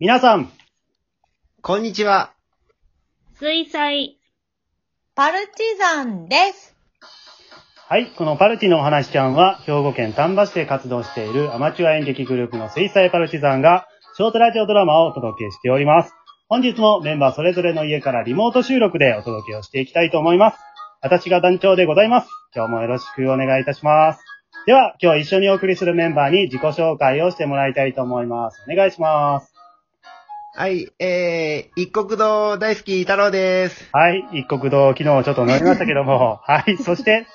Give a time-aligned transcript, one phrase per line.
[0.00, 0.50] 皆さん、
[1.62, 2.32] こんにちは。
[3.38, 4.18] 水彩。
[5.14, 6.74] パルチザンです。
[7.88, 13.86] はい、このパルチのお話ちゃんは、兵庫県丹波市で活動しているアマチュア演劇グループの水彩パルチザンが、
[14.16, 16.12] ショートラジオドラマをお届けしております。
[16.48, 20.58] 本日もメンバーそれぞれの家からリモート収録でお届けをしていきたいと思います。
[21.02, 22.28] 私が団長でございます。
[22.52, 24.24] 今日もよろしくお願いいたします。
[24.66, 28.60] では、今日一緒にお送りするメンバーに自己紹介をしてもらいたいと思います。
[28.68, 29.53] お願いします。
[30.56, 33.88] はい、えー、いっこく堂大好き太郎です。
[33.92, 37.26] はい、いっこく堂、昨日ちょっと乗りましたけども、 はい、そして、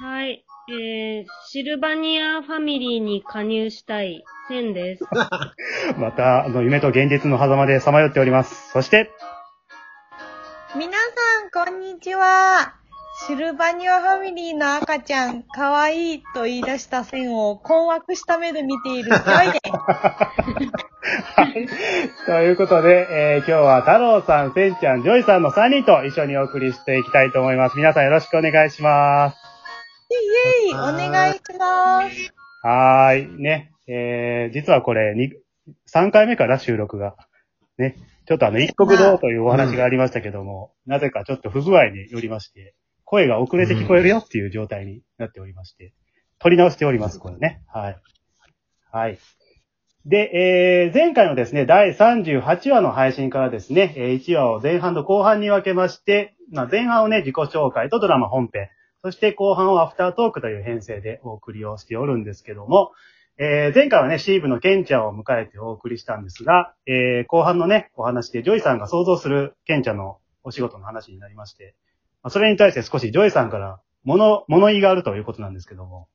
[0.00, 0.44] はい。
[0.68, 5.04] えー、シルバニアファミリーに加入したい、センです。
[5.96, 8.72] また、あの、夢と現実の狭間でさまよっております。
[8.72, 9.12] そして、
[10.74, 10.92] 皆
[11.52, 12.79] さん、こんにちは。
[13.26, 19.70] シルバニアファミリーの赤ちゃん、かわいいと言い出したセンを困惑した目で見ているジョイです。
[21.36, 21.68] はい。
[22.24, 27.76] ということで、えー今日は太郎さん、せんちゃん、ジョイさんの3人と一緒にお送りしていきたいと思います。
[27.76, 29.36] 皆さんよろしくお願いします。
[30.10, 32.34] イェイイェイ、お願いします。
[32.62, 33.42] はーい。
[33.42, 33.72] ね。
[33.86, 35.32] えー、実はこれ、に
[35.92, 37.16] 3回目から収録が。
[37.76, 37.96] ね。
[38.26, 42.74] ちょっとあの、いっこく堂というお話がありましたけども、なぜかちょっと不具合によりまして、
[43.10, 45.92] 声が遅れて聞こえるよっていう状態になっておりまして、
[46.38, 47.60] 取り直しております、これね。
[47.66, 47.96] はい。
[48.92, 49.18] はい。
[50.06, 50.30] で、
[50.86, 58.68] えー、前回のですね、第38話の配信からですね、え1話を前半と後半に分けまして、まあ、前半をね、自己紹介とドラマ本編、
[59.02, 62.92] そして後半をアフタートークという編成でお送りをしておるんですけども、
[63.38, 71.74] えー前回はね、シーブのケンちゃんを迎えてお送りしたんですが、えー後半のね、お話でジョイさんが想像するケンちゃんのお仕事の話になりまして、
[72.28, 76.08] それに対して少しジョイさんから物、物言いがあるということなんですけども、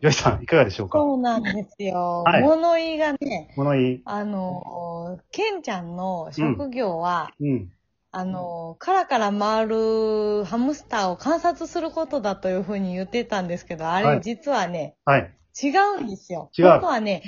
[0.00, 0.98] ジョイさんいかがでしょうか？
[0.98, 2.22] そうなんですよ。
[2.24, 4.02] はい物言いがね、物言い。
[4.06, 7.70] あのー、ケンちゃんの職業は、うん。
[8.12, 15.30] あの、カラカラ回るハムスターを観察することだというふうに言ってたんですけど、あはいれ実はね、はい。
[15.62, 15.68] 違
[15.98, 16.50] うんですよ。
[16.58, 17.22] 違う本当はね、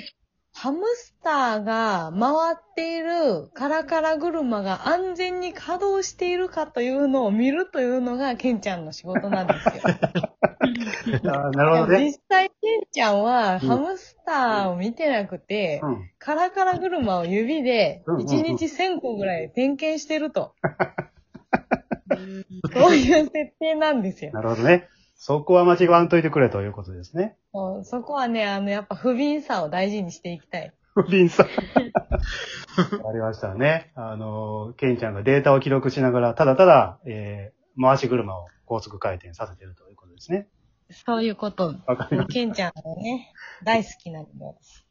[0.55, 9.73] ハムスターが回っているカラカラ車が安全に稼働しているかというのを見るというのがケンちゃんの仕事なんですよ。
[11.23, 12.05] なるほどね。
[12.05, 16.09] 実際ケンちゃんはうんハムスターを見てなくて、うん。
[16.19, 20.53] カラカラ車を指でうんうんうん1日1000個ぐらい点検してると。
[22.73, 24.31] そういう設定なんですよ。
[24.31, 24.87] なるほどね。
[25.25, 27.37] そこは間違わんといてくれということですね。
[27.53, 30.73] そうそこはね、あの、やっぱ不憫さを大事にしていきたい。
[30.93, 31.45] 不憫さん。
[33.07, 33.93] ありましたね。
[33.95, 40.49] あの、ケンちゃんがデータを記録しながら、ただただ、えー、回し車を高速回転させているということですね。
[40.91, 41.73] そういうこと。
[41.87, 42.27] わかります。
[42.27, 43.31] ケンちゃんがね、
[43.63, 44.29] 大好きなんで。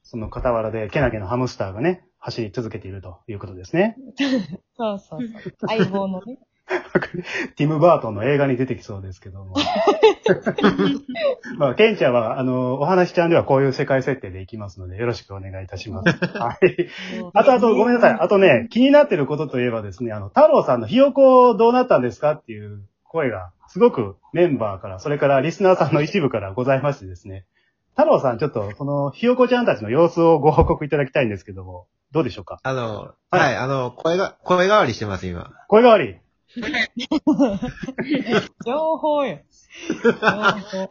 [0.02, 3.98] その傍らで、けなげなハムスターがね、走り続けているということですね。
[4.78, 5.52] そうそうそう。
[5.68, 6.38] 相棒のね。
[7.56, 9.54] ティム・バートンの映画に出てきそうですけども。
[11.58, 16.08] まあ、ケンちゃんは、あの、お話ちゃんではこういう世界設定でいきますので、よろしくお願いいたします。
[16.38, 16.88] はい。
[17.34, 18.16] あと、あと、ごめんなさい。
[18.20, 27.44] あとね、気になってることといえばですね、あの、太郎さんのひよこどうなったんですかっていう声が、すごくメンバーから、それからリスナーさんの一部からございましてですね。
[27.96, 32.58] 太郎さん、ちょっと、その、ひよこちゃんたちの様子をご報告いただきたいんですけども、どうでしょうか？
[32.62, 35.50] あの、はいはい、あの、声が、声変わりしてます、今。
[35.68, 36.16] 声変わり？
[38.64, 39.38] 情報よ。
[39.96, 40.90] 情報。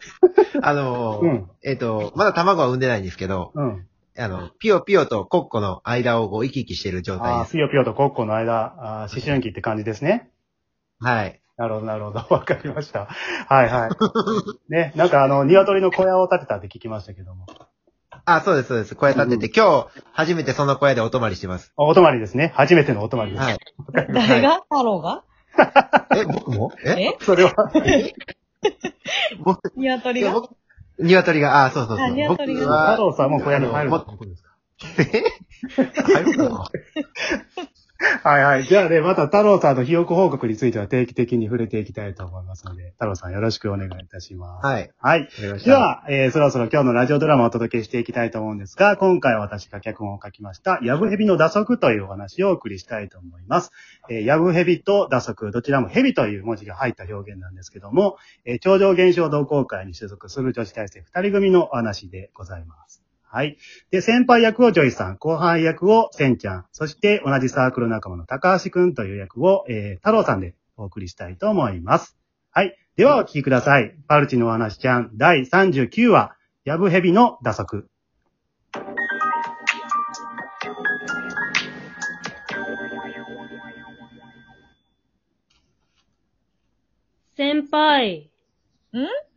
[0.62, 3.86] あの、うんえっ、と、まだ卵は産んでないんですけど、うん。
[4.18, 7.54] あの、ピヨピヨとコッコの間をこう行き来している状態ああ、です。
[7.54, 10.30] ピヨピヨとコッコの間、あー思春期って感じですね。
[11.00, 11.40] はい。
[11.58, 12.26] なるほど、なるほど。
[12.34, 13.08] わかりました。
[13.48, 14.72] はいはい。
[14.72, 17.46] ね、なんかあの、鶏の小屋を建てたって聞きましたけども。
[18.26, 18.96] あ、そうです、そうです。
[18.96, 21.72] 小屋建てて、今日、初めてその小屋でお泊まりしてます。
[21.78, 22.52] あお泊まりですね。
[22.56, 23.44] 初めてのお泊まりです。
[23.44, 23.58] はい。
[24.14, 24.62] 誰が？
[24.70, 25.24] 太郎が？
[26.16, 26.72] え、僕も？
[26.86, 26.90] え？
[26.92, 27.18] え？
[27.22, 27.54] それは、
[29.44, 30.32] 僕、鶏が
[31.00, 32.08] 鶏が、あ、そうそうそう。
[32.08, 35.24] あ鶏が僕は太郎さんも小屋に入るえ？
[36.04, 36.66] 入るかな？
[38.24, 38.64] はいはい。
[38.64, 44.66] じゃあね、また太郎さんのひよこ報告については定期的に触れていきたいと思いますので、太郎さんよろしくお願いいたします。
[44.66, 44.92] はい。
[45.00, 45.30] はい。
[45.64, 53.72] では、えーそろそろ今日のラジオドラマをお届けしていきたいと思うんですが、今回は私が脚本を書きました、ヤブヘビの蛇足というお話をお送りしたいと思います。
[54.10, 63.11] えーヤブヘビと蛇足、どちらもヘビという文字が入った表現なんですけども、えー超常現象同好会に所属する女子大生二人組のお話でございます。
[63.34, 63.58] はい。
[63.92, 72.18] で、先輩役をジョイさん、後輩役をセンちゃん、そして同じサークル仲間の高橋くんという役を、えー、太郎さんでお送りしたいと思います。
[72.52, 72.76] はい。
[72.98, 73.96] ではお聞きください。
[74.10, 76.36] パルチのお話ちゃん第39話、
[76.66, 77.88] ヤブヘビの打足。
[87.38, 88.30] 先輩。
[88.94, 89.31] ん？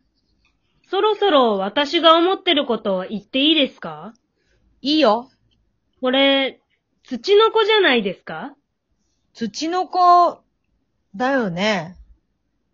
[0.89, 4.13] そろそろ私が思ってることを言っていいですか？
[4.81, 5.29] いいよ。
[6.01, 6.61] これ、
[7.03, 8.55] 土の子じゃないですか？
[9.33, 10.39] 土の子、
[11.15, 11.97] だよね。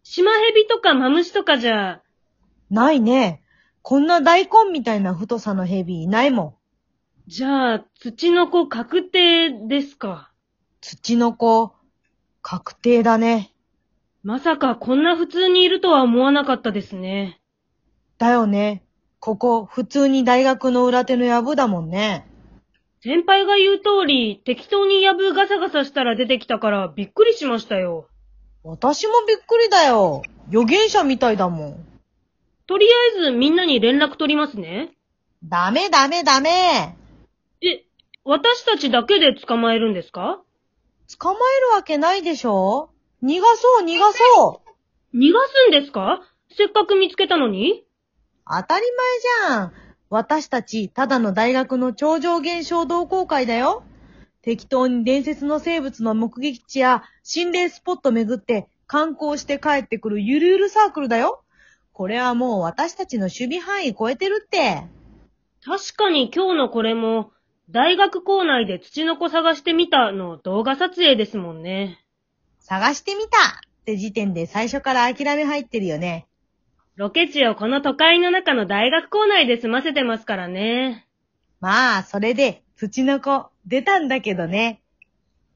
[0.04, 2.02] シマヘビとかマムシとかじゃ、
[2.70, 3.44] ないね。
[3.82, 6.56] こんな大根みたいな太さのヘビいないもん。
[7.28, 10.32] じゃあ、土の子確定ですか？
[10.82, 11.74] 土の子、
[12.42, 13.54] 確定だね。
[14.24, 17.41] まさかこんな普通にいるとは思わなかったですね。
[18.22, 18.84] だよね。
[19.20, 22.28] ここ、普通に大学の裏手の藪だもんね。
[23.04, 28.08] 先輩が言う通り、適当にやぶガサガサしたら出てきたからびっくりしましたよ。
[28.64, 30.22] 私もびっくりだよ。
[30.50, 31.86] 預言者みたいだもん。
[32.68, 34.92] とりあえずみんなに連絡取りますね。
[35.44, 36.96] ダメダメダメ。
[37.64, 37.84] え、
[38.24, 40.44] 私たちだけで捕まえるんですか？
[41.20, 42.92] 捕まえるわけないでしょ
[43.24, 44.62] 逃がそう逃がそ
[45.14, 45.18] う。
[45.18, 46.22] 逃がすんですか？
[46.56, 47.84] せっかく見つけたのに
[48.54, 49.74] 当たり前じゃん。
[50.10, 53.84] 私たち、ただの大学の超常現象同好会だよ。
[54.42, 61.46] 適当に伝説の生物の目撃地や心霊スポット巡って観光して帰ってくるゆるゆるサークルだよ。
[61.94, 64.84] これはもう私たちの守備範囲超えてるって。
[65.64, 67.32] 確かに今日のこれも、
[67.70, 72.04] 大学校内で土の子探してみたの動画撮影ですもんね。
[72.60, 73.32] 探してみたっ
[73.86, 76.28] て時点で最初から諦め入ってるよね。
[76.96, 81.08] ロケ地をこの都会の中の大学校内で済ませてますからね。
[81.60, 84.82] まあ、それで土の子出たんだけどね。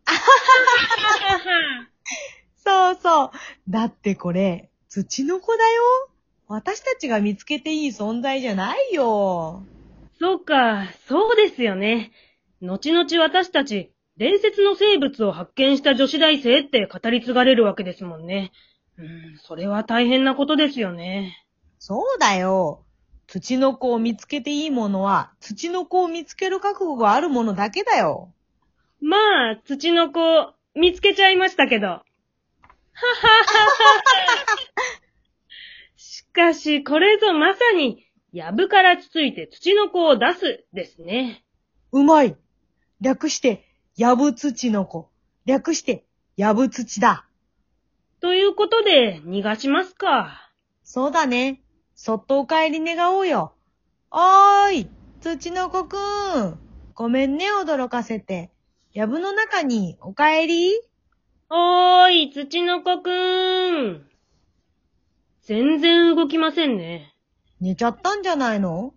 [2.64, 3.32] そうそう。
[3.70, 6.10] だってこれ、土の子だよ。
[6.48, 9.64] 私たちが見つけていい存在じゃないよ。
[10.20, 12.12] そうか、そうですよね。
[12.62, 18.52] 後々私たち、伝説の生物を発見した女子大生って語り継がれるわけですもんね。
[18.97, 21.45] うん、それは大変なことですよね。
[21.80, 22.86] そうだよ。
[23.27, 28.33] 土の子を見つけていいものは、土の子を見つける覚悟があるものだけだよ。
[29.01, 29.18] ま
[29.51, 31.88] あ、土の子、見つけちゃいましたけど。
[31.88, 34.03] ははははは。
[35.95, 41.44] しかし、これぞまさに、やぶからつついて土の子を出すですね。
[41.91, 42.36] うまい。
[43.00, 43.65] 略して、
[43.95, 45.09] やぶ土の子。
[45.45, 46.06] 略して、
[46.36, 47.25] やぶ土だ。
[48.25, 50.50] ということで、逃がしますか。
[50.83, 51.62] そうだね。
[51.94, 53.54] そっとお帰り願おうよ。
[54.10, 54.89] おーい、
[55.22, 56.60] 土の子くん。
[56.95, 58.50] ごめんね、驚かせて。
[58.94, 60.72] やぶの中にお帰り？
[61.51, 64.10] おーい、土の子くーん。
[65.44, 67.13] 全然動きませんね。
[67.62, 68.95] 寝ちゃったんじゃないの？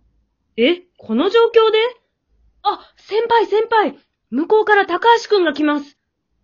[0.57, 1.77] え、この状況で？
[2.63, 3.95] あ、先輩先輩
[4.31, 5.99] 向こうから高橋くんが来ます。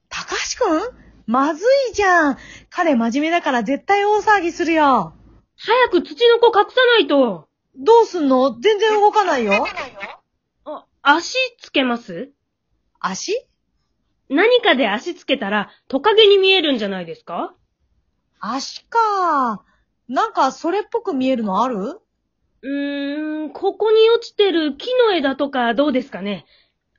[0.07, 1.05] 高橋くん？
[1.27, 2.37] まずいじゃん。
[2.77, 5.13] 彼真面目だから絶対大騒ぎするよ。
[5.55, 7.47] 早く土の子隠さないと。
[7.77, 8.59] どうすんの？
[8.59, 9.65] 全然動かないよ。
[10.65, 12.33] あ、足つけます？
[12.99, 13.31] 足？
[14.27, 17.55] 何かで足つけたらトカゲに見えるんじゃないですか？
[18.41, 19.63] 足か。
[20.09, 22.01] なんかそれっぽく見えるのある？
[22.61, 26.45] うーん、ここに落ちてる木の枝とかどうですかね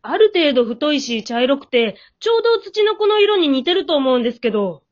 [0.01, 4.83] ある程度太いし茶色くて、ちょうど土の子の色に似てると思うんですけど。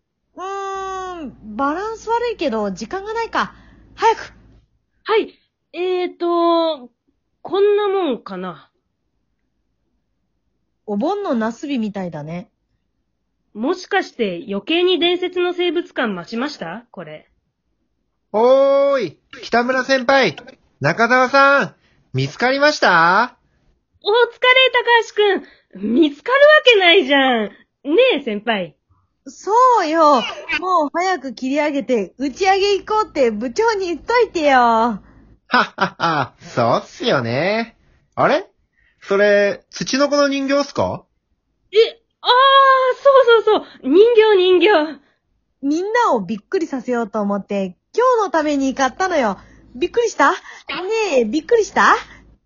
[1.55, 3.55] バランス悪いけど時間がないか。
[3.95, 4.33] 早く
[5.05, 5.39] はい、
[5.73, 6.91] えーと、
[7.43, 8.73] こんなもんかな。
[10.85, 12.51] お盆のナスビみたいだね。
[13.53, 16.87] もしかして余計に伝説の生物感増しました？
[16.91, 17.31] これ。
[18.33, 20.35] おーい、北村先輩、
[20.81, 21.75] 中澤さん、
[22.13, 23.39] 見つかりました？
[24.03, 24.21] お疲れ、
[25.31, 25.41] 高
[25.79, 25.93] 橋くん。
[25.93, 27.49] 見つかるわけないじゃん。
[27.49, 27.53] ね
[28.15, 28.77] え、先輩。
[29.27, 29.53] そ
[29.85, 30.17] うよ。
[30.61, 34.59] もう早く切り上げて打ち上げ行こうって部長に言っといてよ。
[34.59, 35.01] は
[35.53, 37.77] っはっは、そうっすよね。
[38.15, 38.47] あれ？
[39.01, 41.05] それ、土の子の人形っすか？
[41.73, 41.77] え、
[42.21, 42.31] あー、
[43.03, 43.91] そうそうそう。
[43.91, 45.01] 人形人形。
[45.63, 49.39] みんなをびっくりさせようと思って、今日のために買ったのよ。
[49.75, 50.33] びっくりした？
[50.33, 50.37] ね
[51.21, 51.95] え、びっくりした？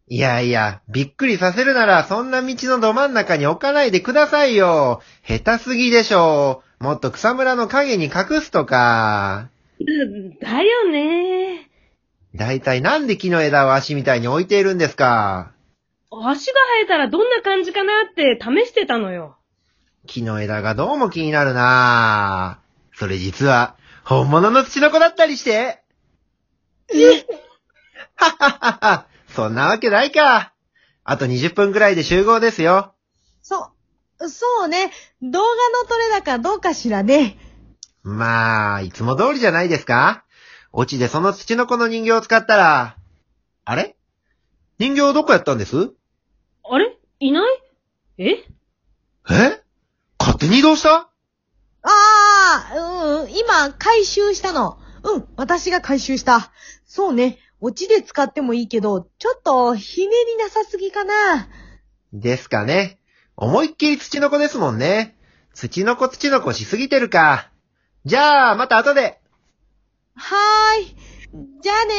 [0.07, 5.03] いやいや、びっくりさせるなら、そんな道のど真ん中に置かないでくださいよ。
[5.27, 6.68] 下手すぎでしょう。
[6.81, 9.51] もっと草むらの影に隠すとか。
[10.41, 11.69] だよね
[12.35, 15.53] だいたいなんで木の枝を足みたいに置いているんですか
[16.11, 19.37] 足が生えたらどんな感じかなって試してたのよ。
[20.07, 22.99] 木の枝がどうも気になるなぁ。
[22.99, 25.83] それ実は、本物の土の子だったりして。
[28.17, 29.07] はっはっはっは。
[29.35, 30.55] そんなわけないか。
[31.05, 32.95] あと20分くらいで集合ですよ。
[33.43, 33.71] そ、
[34.21, 34.91] そうね。
[35.23, 35.47] 動画
[35.81, 37.39] の撮れ高どうかしらね。
[38.03, 40.25] まあ、いつも通りじゃないですか
[40.73, 42.97] 落ちでその土の子の人形を使ったら、
[43.65, 43.97] あれ？
[44.79, 45.93] 人形どこやったんです？
[46.65, 46.97] あれ？
[47.21, 47.63] いない？
[48.19, 48.25] え？
[49.31, 49.63] え？
[50.19, 50.91] 勝手に移動した？
[50.91, 51.11] あ
[51.83, 54.79] あ、うん、今、回収したの。
[55.05, 56.51] うん、私が回収した。
[56.85, 61.49] そうね、オチで使ってもいいけど、ちょっと、ひねりなさすぎかな。
[62.13, 62.99] ですかね。
[63.41, 65.17] 思いっきり土の子ですもんね。
[65.55, 67.53] 土の子土の子しすぎてるか。
[68.05, 69.21] じゃあ、また後で。
[70.17, 70.97] はーい。
[71.63, 71.95] じゃあね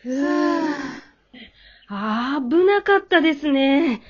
[0.00, 0.02] ー。
[0.02, 0.74] ふぅ。
[1.88, 4.00] あー危なかったですね。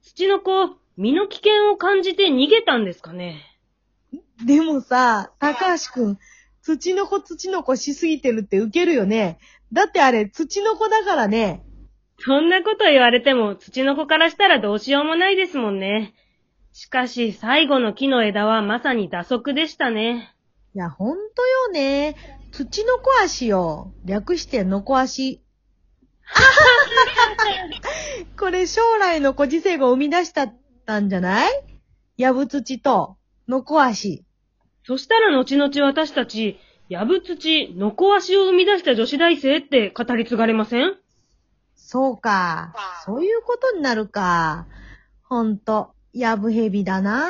[0.00, 3.40] 土の子、身の危険を感じて逃げたんですかね。
[4.46, 6.18] でもさ、高橋くん、
[6.62, 9.40] 土の子土の子しすぎてるってウケるよね。
[9.72, 11.64] だってあれ、土の子だからね。
[12.24, 16.14] そんなこと言われても、土の子からしたらどうしようもないですもんね。
[16.72, 20.32] しかし、最後の木の枝はまさに打足でしたね。
[20.74, 22.14] いや、ほんとよね。
[22.52, 23.92] 土の子足よ。
[24.04, 25.42] 略してのこ足。
[28.38, 30.54] これ将来の子次世が生み出したっ
[30.86, 31.50] たんじゃない？
[32.16, 33.16] やぶ土と、
[33.48, 34.24] のこ足。
[34.84, 40.94] そしたら後々私たち、やぶ土、のこ足を生み出した女子大生って語り継がれません？
[41.84, 42.72] そうか。
[43.04, 44.66] そういうことになるか。
[45.24, 47.28] ほんと、やぶヘビだな。